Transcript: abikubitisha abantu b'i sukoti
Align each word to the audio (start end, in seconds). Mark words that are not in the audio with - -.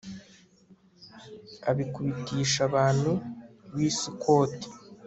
abikubitisha 1.69 2.59
abantu 2.69 3.11
b'i 3.73 3.89
sukoti 3.99 4.67